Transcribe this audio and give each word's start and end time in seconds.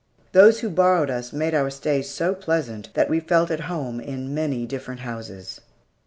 Those 0.31 0.61
who 0.61 0.71
borrowed 0.71 1.11
us 1.11 1.31
made 1.31 1.53
our 1.53 1.69
stays 1.69 2.09
so 2.09 2.33
pleasant 2.33 2.91
that 2.95 3.07
we 3.07 3.19
felt 3.19 3.51
at 3.51 3.59
home 3.69 3.99
in 3.99 4.33
many 4.33 4.65
different 4.65 5.01
houses. 5.01 5.61